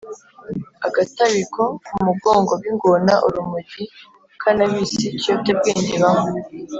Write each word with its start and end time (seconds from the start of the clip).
agatabiko 0.87 1.61
ku 1.85 1.93
mugongo 2.05 2.51
w’ingona: 2.61 3.13
urumogi, 3.27 3.83
kanabisi, 4.41 5.05
ikiyobyabwenge 5.15 5.93
banywa 6.03 6.35